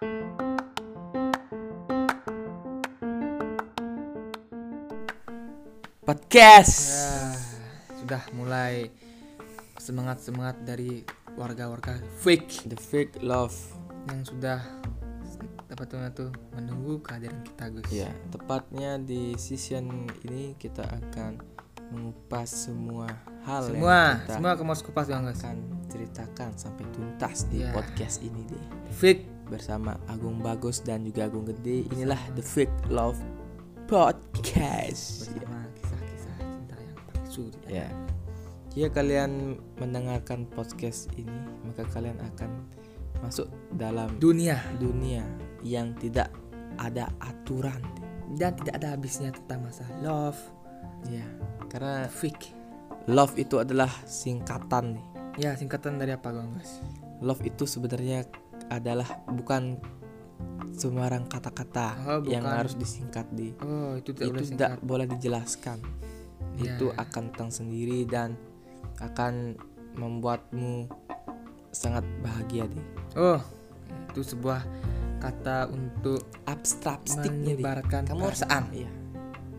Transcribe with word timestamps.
Podcast. 0.00 0.32
Ya, 6.88 7.36
sudah 8.00 8.24
mulai 8.32 8.88
semangat-semangat 9.76 10.64
dari 10.64 11.04
warga-warga 11.36 12.00
fake 12.24 12.72
The 12.72 12.80
fake 12.80 13.20
love. 13.20 13.52
yang 14.08 14.24
sudah 14.24 14.64
tuh 15.68 16.08
tuh 16.16 16.32
menunggu 16.56 17.04
kehadiran 17.04 17.44
kita 17.44 17.68
Gus. 17.68 17.92
Ya, 17.92 18.08
tepatnya 18.32 18.96
di 18.96 19.36
season 19.36 20.08
ini 20.24 20.56
kita 20.56 20.88
akan 20.88 21.44
mengupas 21.92 22.48
semua 22.48 23.04
hal 23.42 23.62
Semua, 23.66 24.20
yang 24.20 24.36
semua 24.36 24.52
kamu 24.54 24.70
harus 24.70 24.84
kupas 24.84 25.06
Bang 25.06 25.24
akan 25.24 25.56
ceritakan 25.88 26.50
sampai 26.54 26.84
tuntas 26.90 27.48
di 27.48 27.64
Ya. 27.64 27.72
podcast 27.72 28.20
ini 28.20 28.44
deh. 28.46 28.64
Fake 28.92 29.24
Bersama 29.46 29.98
Agung 30.06 30.38
Bagus 30.38 30.78
dan 30.78 31.02
juga 31.02 31.26
Agung 31.26 31.42
Gede. 31.42 31.82
Inilah 31.90 32.20
The 32.32 32.44
Fake 32.44 32.86
Love 32.86 33.18
Podcast. 33.90 35.26
bersama 35.34 35.66
kisah-kisah 35.74 36.34
cinta 36.38 36.76
yang 36.78 36.98
palsu. 37.04 37.44
Ya. 37.66 37.90
Jika 38.70 39.02
kalian 39.02 39.58
mendengarkan 39.76 40.46
podcast 40.46 41.10
ini, 41.18 41.34
maka 41.66 41.82
kalian 41.90 42.14
akan 42.22 42.50
masuk 43.18 43.50
dalam 43.74 44.14
Dunia 44.16 44.62
dunia 44.78 45.26
yang 45.60 45.90
tidak 45.98 46.30
ada 46.78 47.10
aturan. 47.18 47.82
dan 48.30 48.54
tidak 48.54 48.78
ada 48.78 48.94
habisnya 48.94 49.34
tentang 49.34 49.66
masalah 49.66 49.90
love, 50.06 50.38
Ya, 51.10 51.26
karena 51.66 52.06
fake. 52.06 52.54
Love 53.08 53.36
itu 53.40 53.62
adalah 53.62 53.88
singkatan 54.04 54.98
nih. 54.98 55.06
Ya, 55.38 55.50
singkatan 55.56 55.96
dari 55.96 56.12
apa 56.12 56.34
Bang 56.34 56.52
Gus? 56.58 56.84
Love 57.24 57.40
itu 57.46 57.64
sebenarnya 57.64 58.26
adalah 58.68 59.08
bukan 59.30 59.80
sembarang 60.70 61.28
kata-kata 61.28 61.98
Oh, 62.08 62.20
yang 62.24 62.46
harus 62.46 62.72
disingkat 62.78 63.28
di 63.34 63.52
Oh, 63.60 63.98
itu 64.00 64.16
tidak 64.16 64.26
itu 64.26 64.32
boleh 64.32 64.48
tidak 64.56 64.70
boleh 64.80 65.06
dijelaskan. 65.08 65.78
Ya. 66.56 66.76
Itu 66.76 66.92
akan 66.96 67.22
datang 67.32 67.50
sendiri 67.52 68.04
dan 68.08 68.36
akan 69.00 69.56
membuatmu 69.96 70.88
sangat 71.70 72.02
bahagia 72.24 72.66
deh. 72.66 72.86
Oh, 73.16 73.40
itu 74.10 74.22
sebuah 74.22 74.64
kata 75.20 75.68
untuk 75.70 76.24
deh. 77.28 77.60
menyebarkan 77.60 78.02
Kamu 78.08 78.22
perasaan. 78.24 78.64
Iya. 78.72 78.90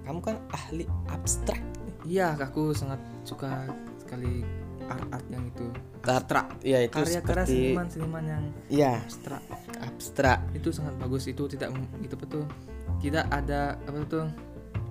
Kamu 0.01 0.19
kan 0.19 0.37
ahli 0.51 0.85
abstrak. 1.13 1.61
Iya, 2.05 2.37
aku 2.39 2.73
sangat 2.73 2.99
suka 3.23 3.69
sekali 4.01 4.41
art-art 4.89 5.27
yang 5.31 5.45
itu. 5.47 5.67
Abstrak. 6.01 6.47
Ya 6.65 6.79
itu 6.81 6.97
Karya-karya 6.97 7.45
seperti 7.45 7.57
seniman-seniman 7.71 8.23
yang 8.25 8.43
ya 8.67 8.97
abstrak 8.97 9.43
abstrak. 9.79 10.39
itu 10.57 10.69
sangat 10.73 10.97
bagus. 10.97 11.29
Itu 11.29 11.45
tidak 11.45 11.69
gitu 12.01 12.15
betul. 12.17 12.43
Tidak 13.01 13.25
ada 13.29 13.77
apa 13.85 13.97
tuh 14.09 14.25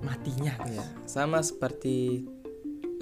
matinya. 0.06 0.54
Ya, 0.70 0.84
sama 1.04 1.42
seperti 1.42 2.24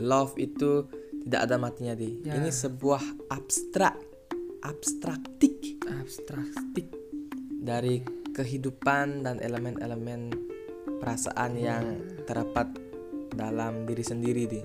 love 0.01 0.35
itu 0.41 0.89
tidak 1.29 1.41
ada 1.45 1.57
matinya 1.61 1.93
deh. 1.93 2.25
Ya. 2.25 2.41
Ini 2.41 2.49
sebuah 2.49 3.29
abstrak, 3.29 3.97
abstraktik 4.65 5.79
Abstraktik. 5.89 6.89
dari 7.59 8.01
kehidupan 8.33 9.25
dan 9.25 9.37
elemen-elemen 9.45 10.33
perasaan 11.01 11.53
yang 11.59 11.85
terdapat 12.25 12.88
dalam 13.39 13.87
diri 13.87 14.03
sendiri 14.03 14.43
deh. 14.51 14.63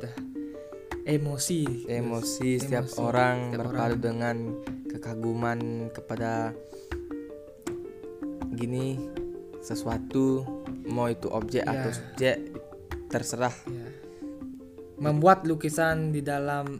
Emosi. 1.05 1.85
Emosi 1.85 2.57
setiap 2.57 2.87
Emosi 2.87 2.97
orang 2.97 3.37
setiap 3.45 3.59
berpadu 3.61 3.77
orang. 3.91 4.01
dengan 4.01 4.35
kekaguman 4.87 5.59
kepada 5.91 6.55
gini 8.51 8.97
sesuatu 9.59 10.43
mau 10.85 11.07
itu 11.07 11.27
objek 11.27 11.63
atau 11.63 11.89
Ya. 11.89 11.95
subjek 11.95 12.35
terserah 13.07 13.55
Ya. 13.67 13.87
Membuat 14.95 15.43
lukisan 15.43 16.09
di 16.09 16.21
dalam 16.21 16.79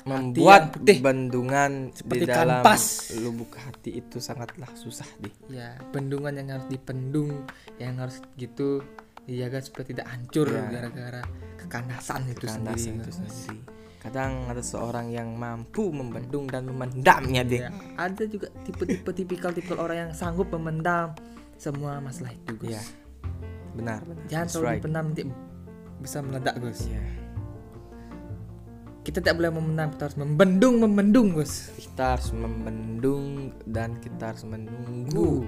membuat 0.00 0.72
putih. 0.72 0.96
bendungan 0.98 1.92
Seperti 1.92 2.24
di 2.24 2.26
dalam 2.26 2.64
kanvas. 2.64 3.12
lubuk 3.20 3.52
hati 3.52 4.00
itu 4.00 4.16
sangatlah 4.16 4.72
susah 4.74 5.04
deh. 5.20 5.34
ya 5.52 5.76
bendungan 5.90 6.32
yang 6.32 6.48
harus 6.50 6.64
dipendung, 6.66 7.44
yang 7.76 8.00
harus 8.00 8.16
gitu 8.34 8.80
dijaga 9.28 9.58
supaya 9.64 9.84
tidak 9.88 10.06
hancur 10.08 10.46
Ya. 10.48 10.64
gara-gara 10.68 11.22
kekandasan 11.56 12.20
itu 12.32 12.44
sendiri. 12.48 13.04
itu 13.04 13.10
sendiri. 13.12 13.58
Kadang 14.00 14.48
ada 14.48 14.64
seorang 14.64 15.12
yang 15.12 15.36
mampu 15.36 15.92
membendung 15.92 16.48
dan 16.48 16.64
memendamnya 16.64 17.44
deh. 17.44 17.68
Ya, 17.68 17.70
ada 18.00 18.24
juga 18.24 18.48
tipe-tipe 18.64 19.12
tipikal 19.12 19.52
tipikal 19.52 19.76
orang 19.84 20.08
yang 20.08 20.12
sanggup 20.16 20.48
memendam 20.56 21.12
semua 21.60 22.00
masalah 22.00 22.32
itu, 22.32 22.56
Gus. 22.56 22.72
Ya. 22.72 22.82
Benar, 23.76 24.00
benar. 24.08 24.24
Jangan 24.24 24.44
That's 24.48 24.52
terlalu 24.56 24.66
right. 24.72 24.78
dipendam 24.80 25.04
nanti 25.12 25.22
bisa 26.00 26.18
meledak, 26.24 26.54
Gus. 26.64 26.80
Ya. 26.88 27.04
Kita 29.00 29.20
tidak 29.20 29.36
boleh 29.40 29.52
memendam, 29.52 29.88
kita 29.92 30.02
harus 30.08 30.18
membendung, 30.20 30.74
membendung, 30.80 31.26
Gus. 31.36 31.52
Kita 31.76 32.16
harus 32.16 32.32
membendung 32.32 33.52
dan 33.64 33.96
kita 34.00 34.32
harus 34.32 34.44
menunggu 34.48 35.44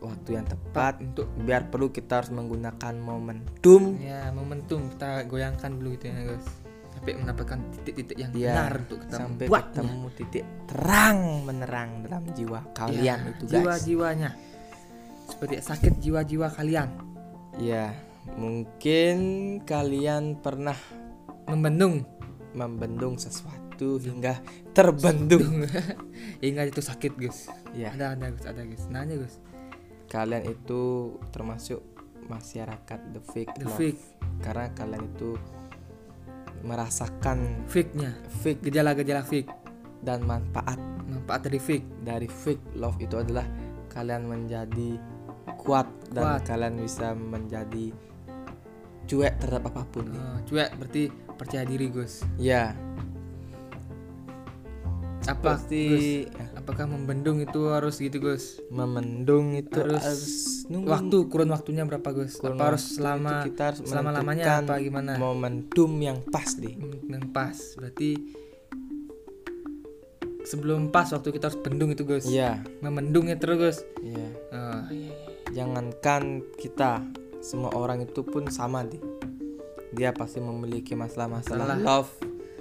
waktu 0.00 0.38
yang 0.40 0.46
tepat 0.46 1.02
Untuk 1.02 1.26
biar 1.42 1.68
perlu 1.68 1.90
kita 1.90 2.22
harus 2.22 2.30
menggunakan 2.30 2.94
momentum 2.98 3.98
ya 3.98 4.30
momentum 4.32 4.88
kita 4.94 5.26
goyangkan 5.26 5.78
dulu 5.78 5.94
gitu 5.98 6.10
ya, 6.10 6.20
Gus. 6.34 6.46
Sampai 6.98 7.12
mendapatkan 7.14 7.58
titik-titik 7.78 8.16
yang 8.18 8.30
Ya, 8.34 8.54
benar 8.58 8.72
untuk 8.82 8.98
kita 9.06 9.16
sampai 9.16 9.46
ketemu 9.46 10.06
titik 10.18 10.44
terang 10.66 11.18
menerang 11.46 11.90
dalam 12.02 12.24
jiwa 12.34 12.60
kalian 12.74 13.18
Ya, 13.22 13.30
itu 13.30 13.44
guys. 13.46 13.52
jiwa-jiwanya. 13.54 14.30
Seperti 15.28 15.54
sakit 15.62 15.92
jiwa-jiwa 16.02 16.48
kalian. 16.50 16.88
Ya, 17.62 17.94
mungkin 18.34 19.16
kalian 19.62 20.42
pernah 20.42 20.76
Membendung 21.48 22.04
membendung 22.52 23.16
sesuatu 23.16 23.96
hingga 23.96 24.36
terbendung. 24.76 25.64
hingga 26.44 26.68
itu 26.68 26.80
sakit, 26.84 27.16
Gus. 27.16 27.48
ya, 27.72 27.94
Ada 27.94 28.18
ada 28.18 28.26
Gus, 28.34 28.44
ada 28.44 28.62
Gus. 28.68 28.84
Nanya, 28.92 29.16
Gus. 29.16 29.40
Kalian 30.08 30.44
itu 30.48 30.80
termasuk 31.28 31.80
masyarakat 32.26 33.00
the 33.12 33.20
fake 33.22 33.52
The 33.54 33.64
love. 33.64 33.76
fake, 33.76 34.00
Karena 34.40 34.68
kalian 34.72 35.04
itu 35.06 35.36
merasakan 36.60 37.64
fake-nya. 37.66 38.12
fake 38.42 38.64
Gejala-gejala 38.64 39.22
fake. 39.22 39.48
dan 39.98 40.22
manfaat 40.22 40.78
Manfaat 41.08 41.44
dari 41.44 41.58
fake. 41.58 41.86
dari 42.02 42.26
fake 42.26 42.76
love 42.76 42.98
itu 42.98 43.16
adalah 43.16 43.42
kalian 43.88 44.28
menjadi 44.28 45.00
kuat 45.56 45.88
dan 46.12 46.38
Kuat. 46.38 46.42
kalian 46.46 46.74
bisa 46.78 47.12
menjadi 47.12 47.90
cuek 49.08 49.40
terhadap 49.40 49.72
apa 49.72 49.82
pun. 49.88 50.06
Oh, 50.12 50.38
cuek 50.44 50.68
berarti 50.76 51.08
percaya 51.34 51.64
diri 51.64 51.88
Gus. 51.88 52.22
Ya, 52.36 52.76
Apa 55.28 55.60
pasti 55.60 55.82
Gus? 55.86 56.08
Apakah 56.56 56.88
membendung 56.88 57.38
itu 57.38 57.68
harus 57.68 58.00
gitu 58.00 58.16
Gus? 58.18 58.64
memendung 58.72 59.52
itu 59.52 59.76
Harus 59.76 60.00
harus, 60.00 60.32
nunggu 60.72 60.88
Waktu 60.88 61.16
kurun 61.28 61.50
waktunya 61.52 61.84
berapa 61.84 62.08
Gus? 62.10 62.40
Kurun 62.40 62.56
apa 62.56 62.64
harus 62.72 62.84
selama 62.96 63.44
kita 63.44 63.62
harus 63.72 63.80
selama 63.84 64.10
lamanya 64.10 64.64
apa 64.64 64.80
gimana? 64.80 65.20
momentum 65.20 65.92
yang 66.00 66.24
pas 66.24 66.48
deh. 66.56 66.72
Hmm, 66.72 67.04
yang 67.12 67.24
pas. 67.28 67.56
Berarti 67.76 68.10
sebelum 70.44 70.88
pas 70.88 71.12
waktu 71.12 71.28
kita 71.28 71.52
harus 71.52 71.60
bendung 71.60 71.92
itu 71.92 72.08
Gus. 72.08 72.24
Iya, 72.24 72.64
Memendungnya 72.80 73.36
terus 73.36 73.56
Gus. 73.58 73.78
iya. 74.00 74.28
Oh, 74.48 74.82
iya, 74.88 75.12
iya. 75.12 75.12
Jangankan 75.52 76.44
kita, 76.56 77.04
semua 77.40 77.72
orang 77.72 78.00
itu 78.00 78.24
pun 78.24 78.48
sama 78.48 78.80
deh. 78.80 79.00
Dia 79.92 80.12
pasti 80.12 80.40
memiliki 80.40 80.92
masalah-masalah 80.92 81.64
Masalah. 81.64 81.80
love 81.80 82.12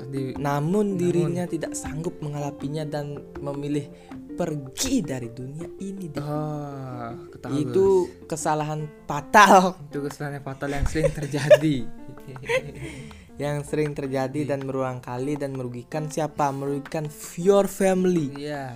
Di 0.08 0.38
Namun 0.38 0.96
dirinya 0.96 1.50
tidak 1.50 1.74
sanggup 1.74 2.22
menghadapinya 2.22 2.86
dan 2.86 3.18
memilih 3.42 3.90
pergi 4.38 5.02
dari 5.02 5.34
dunia 5.34 5.66
ini. 5.82 6.06
deh. 6.14 6.22
Oh, 6.22 7.10
Itu 7.58 7.86
kesalahan 8.30 8.86
fatal 9.10 9.82
itu 9.90 9.98
kesalahan 10.06 10.46
fatal 10.46 10.70
yang 10.70 10.86
sering 10.86 11.10
terjadi. 11.10 11.78
yang 13.44 13.62
sering 13.66 13.94
terjadi 13.94 14.54
dan 14.54 14.66
berulang 14.66 15.02
kali 15.02 15.38
dan 15.38 15.58
merugikan 15.58 16.10
siapa? 16.10 16.54
Merugikan 16.54 17.10
your 17.38 17.66
family. 17.66 18.30
Iya. 18.38 18.74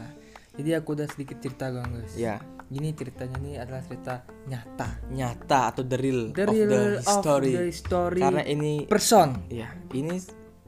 Jadi 0.58 0.70
aku 0.76 0.98
udah 0.98 1.08
sedikit 1.08 1.38
cerita 1.40 1.70
Gus. 1.72 2.14
Ya, 2.14 2.42
Gini 2.72 2.96
ceritanya 2.96 3.36
ini 3.40 3.52
adalah 3.60 3.84
cerita 3.84 4.24
nyata. 4.48 5.04
nyata 5.12 5.60
atau 5.76 5.84
the 5.84 5.98
real, 6.00 6.32
The 6.32 6.44
of 6.48 6.56
the 6.56 6.80
of 7.04 7.24
the 7.44 7.72
story 7.76 8.22
Karena 8.24 8.44
ini 8.48 8.88
person. 8.88 9.44
ya, 9.52 9.72
ini 9.92 10.20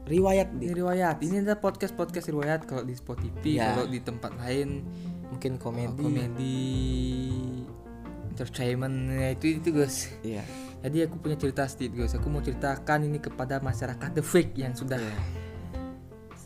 riwayat 0.04 0.48
deh. 0.54 0.72
riwayat. 0.72 1.16
Ini 1.20 1.40
adalah 1.40 1.58
podcast 1.58 1.92
podcast 1.92 2.28
riwayat 2.28 2.64
kalau 2.64 2.84
di 2.84 2.92
Spotify, 2.92 3.56
Ya. 3.56 3.72
kalau 3.72 3.88
di 3.88 4.00
tempat 4.00 4.32
lain 4.36 4.84
Mungkin 5.24 5.58
oh, 5.58 5.60
komedi. 5.60 6.04
komedi, 6.04 6.62
entertainment 8.30 8.96
ya 9.10 9.28
itu 9.32 9.46
itu 9.58 9.68
guys. 9.70 10.12
Iya. 10.22 10.44
Jadi 10.84 10.98
aku 11.08 11.16
punya 11.18 11.34
cerita 11.34 11.64
sedikit 11.64 11.98
guys. 11.98 12.14
Aku 12.14 12.28
mau 12.28 12.38
ceritakan 12.38 13.08
ini 13.08 13.18
kepada 13.18 13.58
masyarakat 13.58 14.10
the 14.12 14.22
fake 14.22 14.54
yang 14.54 14.76
sudah 14.76 15.00
Iya. 15.00 15.18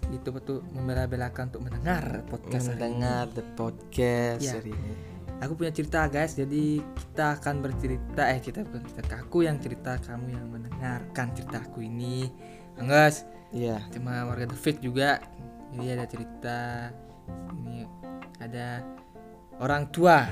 itu 0.08 0.32
betul 0.32 0.64
membela-belakan 0.72 1.52
untuk 1.52 1.68
mendengar 1.68 2.24
podcast 2.32 2.72
hari 2.72 2.80
ini. 2.80 2.80
mendengar 2.96 3.24
the 3.28 3.44
podcast 3.52 4.40
Ya. 4.40 4.56
hari 4.56 4.72
ini. 4.72 4.92
Aku 5.38 5.52
punya 5.54 5.70
cerita 5.70 6.08
guys, 6.08 6.32
jadi 6.32 6.80
kita 6.80 7.38
akan 7.38 7.60
bercerita 7.60 8.22
eh 8.26 8.40
kita 8.40 8.64
bukan 8.64 8.82
cerita 8.88 9.14
aku 9.20 9.38
yang 9.44 9.60
cerita 9.60 10.00
kamu 10.00 10.26
yang 10.32 10.46
mendengarkan 10.48 11.26
cerita 11.36 11.60
aku 11.60 11.84
ini. 11.84 12.24
Anggas, 12.80 13.22
Iya. 13.48 13.80
cuma 13.88 14.28
warga 14.28 14.44
The 14.44 14.58
Fake 14.58 14.80
juga. 14.80 15.18
Jadi 15.72 15.86
ada 15.88 16.04
cerita 16.04 16.58
ini 17.56 17.84
ada 18.38 18.84
orang 19.58 19.88
tua. 19.88 20.28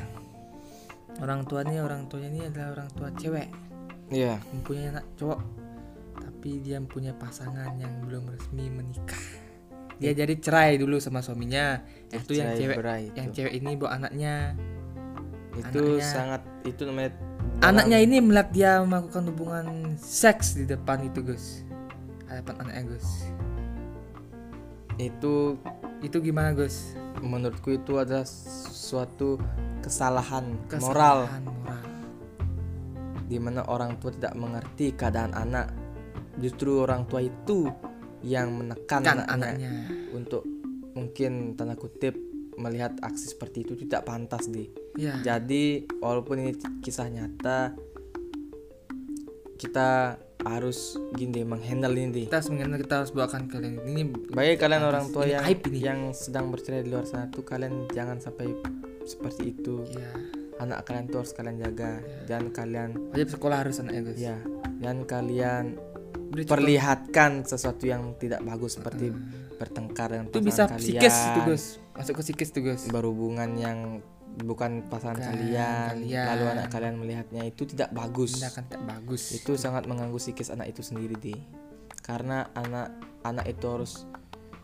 Orang 1.17 1.49
tua 1.49 1.65
ini 1.65 1.81
orang 1.81 2.05
tuanya 2.07 2.29
ini 2.29 2.41
adalah 2.45 2.77
orang 2.77 2.89
tua 2.93 3.09
cewek, 3.17 3.49
Iya. 4.13 4.37
mempunyai 4.53 4.93
anak 4.93 5.07
cowok. 5.17 5.41
Tapi 6.17 6.61
dia 6.61 6.77
mempunyai 6.77 7.17
pasangan 7.17 7.73
yang 7.81 8.05
belum 8.05 8.29
resmi 8.29 8.69
menikah. 8.69 9.21
Dia 9.97 10.13
jadi 10.13 10.37
cerai 10.37 10.77
dulu 10.77 11.01
sama 11.01 11.25
suaminya. 11.25 11.81
Itu 12.13 12.37
yang 12.37 12.53
cewek 12.53 12.77
itu. 12.77 13.17
yang 13.17 13.29
cewek 13.33 13.53
ini 13.57 13.81
bawa 13.81 13.97
anaknya 13.97 14.53
itu 15.57 15.81
anaknya- 15.97 16.05
sangat 16.05 16.43
itu 16.69 16.85
namanya 16.85 17.11
Anaknya 17.65 17.99
ini 18.05 18.21
melihat 18.21 18.49
dia 18.53 18.73
melakukan 18.85 19.25
hubungan 19.33 19.67
seks 19.97 20.61
di 20.61 20.69
depan 20.69 21.01
itu 21.01 21.25
Gus 21.25 21.65
Hadapan 22.27 22.55
anaknya 22.63 22.83
Gus 22.95 23.09
itu 24.97 25.61
Itu 26.05 26.21
gimana 26.21 26.53
Gus? 26.53 26.97
menurutku 27.25 27.73
itu 27.73 27.97
adalah 27.97 28.29
suatu 28.69 29.41
kesalahan, 29.81 30.53
moral 30.77 31.25
Kesalahan 31.25 31.45
moral 31.49 31.77
di 33.27 33.39
mana 33.43 33.67
orang 33.67 33.99
tua 33.99 34.15
tidak 34.15 34.35
mengerti 34.39 34.95
keadaan 34.95 35.35
anak. 35.35 35.71
Justru 36.39 36.85
orang 36.85 37.09
tua 37.09 37.25
itu 37.25 37.67
yang 38.23 38.55
menekan 38.55 39.03
Kan 39.03 39.25
anaknya, 39.25 39.57
anaknya 39.57 39.73
untuk 40.13 40.45
mungkin 40.97 41.57
tanda 41.57 41.77
kutip 41.77 42.17
melihat 42.57 42.97
aksi 43.05 43.37
seperti 43.37 43.69
itu 43.69 43.75
tidak 43.77 44.09
pantas 44.09 44.49
di. 44.49 44.69
Ya 44.97 45.21
Jadi 45.21 45.85
walaupun 46.01 46.41
ini 46.41 46.53
kisah 46.81 47.09
nyata 47.09 47.77
kita 49.57 50.21
harus 50.47 50.95
gini 51.17 51.43
deh, 51.43 51.47
menghandle 51.49 51.97
ini 51.97 52.09
deh. 52.13 52.25
Kita 52.31 52.39
harus 52.39 52.51
mengenal 52.55 52.79
kita 52.79 52.95
harus 53.03 53.11
bawakan 53.11 53.51
kalian. 53.51 53.83
Ini 53.83 54.03
Bagi 54.31 54.55
kalian 54.55 54.83
orang 54.87 55.11
tua 55.11 55.27
yang 55.27 55.43
aib 55.49 55.67
ini. 55.67 55.83
yang 55.83 56.01
sedang 56.15 56.55
bercerai 56.55 56.87
di 56.87 56.93
luar 56.95 57.09
sana 57.09 57.27
tuh 57.33 57.43
kalian 57.43 57.91
jangan 57.91 58.23
sampai 58.23 58.53
seperti 59.03 59.57
itu. 59.57 59.83
ya 59.91 60.13
Anak 60.57 60.89
kalian 60.89 61.11
tuh 61.11 61.25
harus 61.25 61.33
kalian 61.35 61.57
jaga. 61.59 61.99
Dan 62.31 62.55
kalian 62.55 63.11
wajib 63.11 63.29
sekolah 63.33 63.57
harus 63.67 63.83
anaknya 63.83 64.03
Gus 64.07 64.21
ya 64.21 64.37
dan 64.81 65.09
kalian 65.09 65.77
Beri 66.27 66.43
perlihatkan 66.43 67.47
sesuatu 67.47 67.87
yang 67.87 68.19
tidak 68.19 68.43
bagus 68.43 68.77
seperti 68.77 69.15
bertengkar 69.57 70.11
dengan 70.11 70.27
Itu 70.27 70.43
bisa 70.43 70.67
kalian. 70.67 70.83
psikis 70.83 71.17
itu 71.33 71.41
Masuk 71.97 72.13
ke 72.19 72.23
psikis 72.27 72.51
tuh 72.51 72.63
Gus 72.67 72.83
Berhubungan 72.91 73.55
yang 73.57 74.03
bukan 74.37 74.85
pasangan 74.87 75.17
Bukan 75.17 75.29
kalian, 75.33 75.93
kalian. 76.05 76.27
lalu 76.29 76.45
anak 76.53 76.67
kalian 76.69 76.95
melihatnya 77.01 77.43
itu 77.45 77.65
tidak 77.65 77.89
bagus. 77.91 78.37
Tindakan 78.37 78.65
tak 78.69 78.83
bagus 78.85 79.23
Itu 79.33 79.57
sangat 79.57 79.89
mengganggu 79.89 80.19
psikis 80.19 80.53
anak 80.53 80.69
itu 80.71 80.85
sendiri 80.85 81.17
deh. 81.17 81.41
Karena 82.05 82.45
anak 82.53 82.93
anak 83.25 83.49
itu 83.49 83.65
harus 83.65 84.05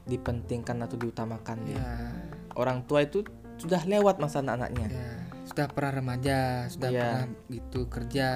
dipentingkan 0.04 0.82
atau 0.82 0.96
diutamakan 0.96 1.56
deh. 1.64 1.78
Ya 1.78 2.12
Orang 2.52 2.84
tua 2.84 3.00
itu 3.00 3.24
sudah 3.56 3.80
lewat 3.86 4.20
masa 4.20 4.44
anak-anaknya. 4.44 4.88
ya 4.90 5.10
Sudah 5.48 5.66
pernah 5.70 5.92
remaja 5.96 6.68
Sudah 6.68 6.90
Iya. 6.92 7.00
pernah 7.00 7.24
gitu 7.48 7.80
kerja 7.88 8.28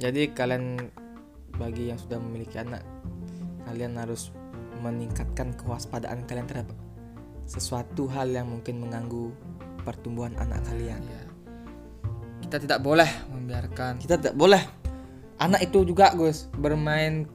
Jadi 0.00 0.32
kalian 0.32 0.64
bagi 1.52 1.92
yang 1.92 2.00
sudah 2.00 2.16
memiliki 2.16 2.56
anak, 2.56 2.80
kalian 3.68 4.00
harus 4.00 4.32
meningkatkan 4.80 5.52
kewaspadaan 5.54 6.24
kalian 6.24 6.48
terhadap 6.48 6.72
sesuatu 7.44 8.08
hal 8.08 8.32
yang 8.32 8.48
mungkin 8.48 8.80
mengganggu 8.80 9.28
pertumbuhan 9.82 10.32
anak 10.38 10.62
kalian. 10.66 11.00
ya. 11.00 11.22
Kita 12.40 12.56
tidak 12.58 12.80
boleh 12.82 13.06
membiarkan 13.30 14.02
Kita 14.02 14.18
tidak 14.18 14.34
boleh, 14.34 14.58
anak 15.38 15.60
itu 15.70 15.86
juga 15.86 16.10
Gus 16.16 16.50
bermain 16.58 17.28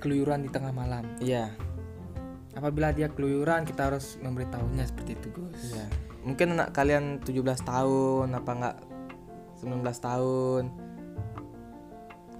keluyuran 0.00 0.46
di 0.46 0.50
tengah 0.52 0.72
malam. 0.72 1.04
iya, 1.20 1.52
Apabila 2.56 2.88
dia 2.88 3.12
keluyuran 3.12 3.68
kita 3.68 3.92
harus 3.92 4.16
memberitahunya 4.24 4.88
seperti 4.88 5.12
itu 5.18 5.28
Gus. 5.34 5.76
iya. 5.76 5.86
Mungkin 6.24 6.56
anak 6.56 6.72
kalian 6.72 7.20
17 7.22 7.42
tahun 7.62 8.32
apa 8.32 8.50
enggak 8.50 8.76
19 9.60 9.82
tahun. 10.00 10.62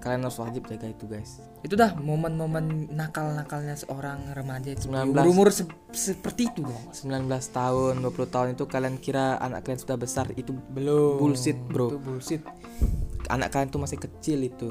Kalian 0.06 0.22
harus 0.22 0.38
wajib 0.38 0.62
jaga 0.64 0.86
itu, 0.86 1.04
guys. 1.04 1.42
Itu 1.60 1.74
dah 1.74 1.98
momen-momen 1.98 2.94
nakal-nakalnya 2.94 3.74
seorang 3.74 4.30
remaja 4.30 4.70
itu 4.70 4.86
19. 4.86 5.26
umur 5.26 5.50
se- 5.50 5.66
seperti 5.90 6.46
itu 6.46 6.62
guys. 6.62 7.02
19 7.02 7.26
tahun, 7.50 7.98
20 7.98 8.30
tahun 8.30 8.48
itu 8.54 8.64
kalian 8.64 8.96
kira 8.96 9.34
anak 9.36 9.66
kalian 9.66 9.82
sudah 9.82 9.98
besar, 9.98 10.30
itu 10.32 10.54
Belum. 10.70 11.18
Bullshit, 11.18 11.58
bro. 11.58 11.90
Itu 11.90 11.98
bullshit. 11.98 12.42
anak 13.26 13.50
kalian 13.50 13.66
tuh 13.66 13.82
masih 13.82 13.98
kecil 13.98 14.38
itu. 14.40 14.70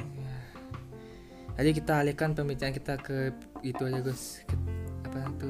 Jadi 1.55 1.69
kita 1.73 1.99
alihkan 1.99 2.31
pembicaraan 2.31 2.71
kita 2.71 2.95
ke 2.95 3.31
itu 3.61 3.83
aja. 3.83 3.99
Ke, 4.01 4.13
apa 5.05 5.19
itu? 5.29 5.49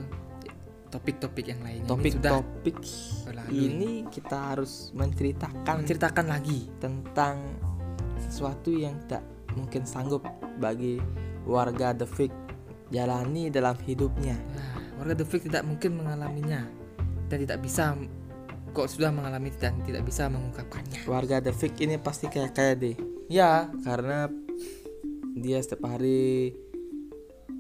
Topik-topik 0.90 1.46
yang 1.46 1.62
lainnya. 1.62 1.86
Ini 1.86 2.10
sudah 2.10 2.32
Topik-topik 2.40 2.78
berlalu. 3.26 3.50
ini 3.54 3.92
kita 4.08 4.38
harus 4.50 4.90
menceritakan 4.94 5.76
menceritakan 5.78 6.26
lagi. 6.26 6.70
tentang 6.78 7.36
sesuatu 8.18 8.72
yang 8.72 8.98
tak 9.06 9.22
mungkin 9.56 9.88
sanggup 9.88 10.24
bagi 10.60 11.00
warga 11.48 11.96
The 11.96 12.08
Fig 12.08 12.32
jalani 12.94 13.50
dalam 13.50 13.76
hidupnya. 13.82 14.38
Ya, 14.38 14.66
warga 15.02 15.14
The 15.18 15.26
Fake 15.26 15.50
tidak 15.50 15.64
mungkin 15.66 15.98
mengalaminya 15.98 16.68
dan 17.28 17.38
tidak 17.42 17.60
bisa 17.66 17.98
kok 18.76 18.92
sudah 18.92 19.10
mengalami 19.10 19.56
dan 19.56 19.80
tidak 19.88 20.04
bisa 20.04 20.28
mengungkapkannya. 20.28 21.08
Warga 21.08 21.40
The 21.40 21.56
Fig 21.56 21.80
ini 21.80 21.96
pasti 21.96 22.28
kayak 22.28 22.52
kayak 22.54 22.76
deh, 22.84 22.96
Ya, 23.32 23.72
karena 23.82 24.28
dia 25.36 25.60
setiap 25.64 25.88
hari 25.90 26.54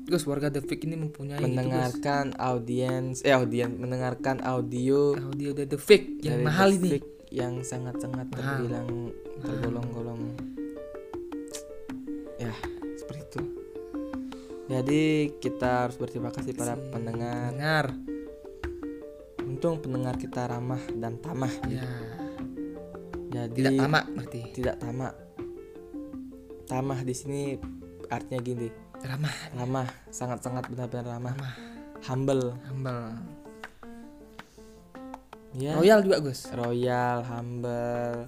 Gus 0.05 0.21
warga 0.29 0.53
The 0.53 0.61
Fake 0.61 0.85
ini 0.85 1.01
mempunyai 1.01 1.41
itu, 1.41 1.49
mendengarkan 1.49 2.37
audiens, 2.37 3.25
eh 3.25 3.33
audiens 3.33 3.73
mendengarkan 3.73 4.37
audio 4.45 5.17
audio 5.17 5.49
dari 5.57 5.65
The 5.65 5.81
Fake 5.81 6.21
yang 6.21 6.45
mahal 6.45 6.69
The 6.69 6.77
ini. 6.77 6.89
Fig 6.93 7.05
yang 7.33 7.53
sangat-sangat 7.65 8.29
terbilang 8.29 9.09
tergolong-golong 9.41 10.21
seperti 12.95 13.21
itu. 13.31 13.41
Jadi 14.65 15.03
kita 15.37 15.85
harus 15.85 15.95
berterima 15.95 16.33
kasih 16.33 16.57
pada 16.57 16.73
pendengar. 16.75 17.53
Dengar. 17.53 17.85
Untung 19.45 19.77
pendengar 19.77 20.17
kita 20.17 20.49
ramah 20.49 20.81
dan 20.97 21.21
tamah. 21.21 21.53
Ya, 21.69 21.85
Jadi 23.45 23.61
tidak 23.61 23.73
tamak 23.77 24.03
berarti. 24.09 24.41
tidak 24.57 24.75
tamak. 24.81 25.13
Tamah 26.65 26.99
di 27.05 27.13
sini 27.13 27.41
artinya 28.09 28.41
gini, 28.41 28.67
Ramah, 29.05 29.35
ramah, 29.53 29.87
sangat-sangat 30.09 30.65
benar-benar 30.71 31.05
ramah, 31.19 31.35
ramah, 31.37 31.53
humble, 32.09 32.57
humble. 32.65 33.13
ya. 35.53 35.77
Royal 35.77 35.99
juga, 36.01 36.17
Gus. 36.25 36.49
Royal, 36.49 37.21
humble, 37.27 38.25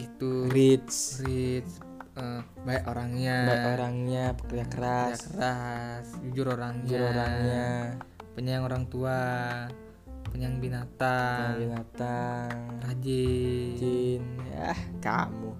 Itu 0.00 0.48
rich, 0.48 1.20
rich, 1.28 1.68
eh, 2.16 2.42
baik 2.64 2.84
orangnya. 2.88 3.38
baik 3.48 3.66
orangnya, 3.78 4.24
pekerja 4.36 4.64
kerja 4.68 4.72
keras, 4.72 5.18
keras, 5.32 6.06
jujur 6.24 6.46
orangnya. 6.52 6.88
jujur 6.88 7.02
orangnya, 7.02 7.66
Penyayang 8.32 8.64
orang 8.64 8.84
tua, 8.88 9.20
penyayang 10.32 10.56
binatang, 10.60 11.60
binatang, 11.60 12.80
rajin. 12.80 13.76
jin, 13.76 14.22
ya 14.48 14.72
kamu. 15.04 15.52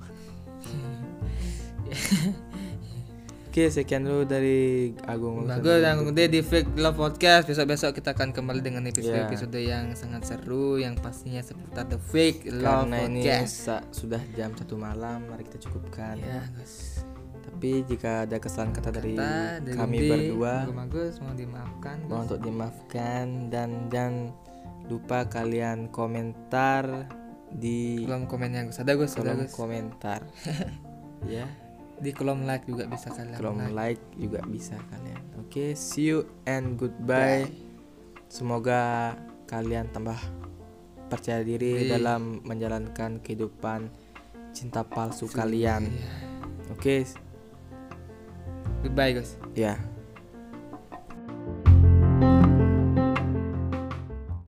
Oke, 3.53 3.69
sekian 3.69 4.09
dulu 4.09 4.25
dari 4.25 4.97
Agung. 5.05 5.45
Bagus 5.45 5.85
yang 5.85 6.09
gede 6.09 6.25
di 6.25 6.41
Fake 6.41 6.73
Love 6.73 6.97
Podcast. 6.97 7.45
Besok-besok 7.45 8.01
kita 8.01 8.17
akan 8.17 8.33
kembali 8.33 8.65
dengan 8.65 8.89
episode-episode 8.89 9.61
yang 9.61 9.93
sangat 9.93 10.25
seru 10.25 10.81
yang 10.81 10.97
pastinya 10.97 11.45
seputar 11.45 11.85
The 11.85 12.01
Fake 12.01 12.49
Love 12.49 12.89
Karena 12.89 13.05
ini 13.05 13.21
Podcast. 13.21 13.53
sa- 13.69 13.85
sudah 13.93 14.25
jam 14.33 14.57
satu 14.57 14.81
malam, 14.81 15.29
mari 15.29 15.45
kita 15.45 15.69
cukupkan. 15.69 16.17
Ya, 16.17 16.49
Gus. 16.57 17.05
Tapi 17.45 17.85
jika 17.85 18.25
ada 18.25 18.41
kesalahan 18.41 18.73
kata 18.73 18.89
dari 18.89 19.21
Kita 19.21 19.61
dari 19.61 19.77
kami 19.77 19.97
Gede, 20.01 20.09
berdua, 20.09 20.55
bagus 20.73 21.15
mau 21.21 21.35
dimaafkan. 21.37 21.97
Mohon 22.09 22.23
untuk 22.25 22.41
dimaafkan 22.41 23.25
dan 23.53 23.69
jangan 23.93 24.33
lupa 24.89 25.29
kalian 25.29 25.93
komentar 25.93 27.05
di 27.53 28.01
kolom 28.09 28.25
komennya 28.25 28.65
Gus 28.65 28.81
ada 28.81 28.97
Gus 28.97 29.13
ada 29.21 29.37
Gus 29.37 29.53
komentar. 29.53 30.25
ya, 31.29 31.45
di 32.03 32.11
kolom 32.11 32.43
like 32.43 32.67
juga 32.67 32.91
bisa 32.91 33.15
kalian 33.15 33.39
kolom 33.39 33.59
like. 33.71 33.73
like 33.73 34.03
juga 34.19 34.41
bisa 34.45 34.75
kalian. 34.91 35.23
Oke, 35.39 35.79
see 35.79 36.11
you 36.11 36.27
and 36.45 36.75
goodbye. 36.75 37.47
Semoga 38.27 39.15
kalian 39.47 39.87
tambah 39.95 40.19
percaya 41.07 41.45
diri 41.45 41.87
Iya. 41.87 42.01
dalam 42.01 42.43
menjalankan 42.43 43.23
kehidupan 43.23 43.93
cinta 44.51 44.83
palsu 44.83 45.31
kalian. 45.31 45.87
Iya. 45.87 46.11
Oke, 46.75 47.07
goodbye 48.83 49.15
Gus 49.15 49.39
ya. 49.55 49.79